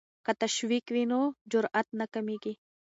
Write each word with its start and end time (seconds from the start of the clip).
که 0.25 0.31
تشویق 0.41 0.85
وي 0.93 1.03
نو 1.11 1.19
جرات 1.51 1.87
نه 1.99 2.05
کمېږي. 2.13 2.53